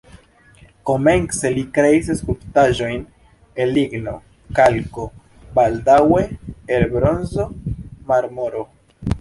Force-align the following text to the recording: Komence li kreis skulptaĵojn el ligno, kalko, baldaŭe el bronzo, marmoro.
Komence 0.89 1.51
li 1.57 1.65
kreis 1.75 2.09
skulptaĵojn 2.21 3.03
el 3.65 3.73
ligno, 3.75 4.15
kalko, 4.61 5.07
baldaŭe 5.59 6.27
el 6.79 6.89
bronzo, 6.97 7.49
marmoro. 8.11 8.67